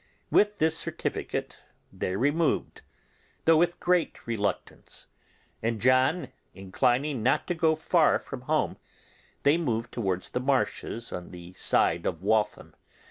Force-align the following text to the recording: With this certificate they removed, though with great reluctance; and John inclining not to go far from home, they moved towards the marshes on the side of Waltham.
With 0.31 0.57
this 0.57 0.75
certificate 0.75 1.59
they 1.93 2.15
removed, 2.15 2.81
though 3.45 3.57
with 3.57 3.79
great 3.79 4.25
reluctance; 4.25 5.05
and 5.61 5.79
John 5.79 6.29
inclining 6.55 7.21
not 7.21 7.45
to 7.49 7.53
go 7.53 7.75
far 7.75 8.17
from 8.17 8.41
home, 8.41 8.77
they 9.43 9.59
moved 9.59 9.91
towards 9.91 10.31
the 10.31 10.39
marshes 10.39 11.11
on 11.13 11.29
the 11.29 11.53
side 11.53 12.07
of 12.07 12.23
Waltham. 12.23 12.75